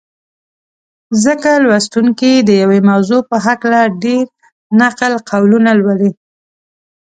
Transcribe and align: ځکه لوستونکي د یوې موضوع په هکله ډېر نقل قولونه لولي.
ځکه 1.23 1.49
لوستونکي 1.63 2.31
د 2.47 2.49
یوې 2.61 2.79
موضوع 2.89 3.21
په 3.29 3.37
هکله 3.45 3.81
ډېر 4.03 4.25
نقل 4.81 5.13
قولونه 5.29 5.71
لولي. 5.81 6.11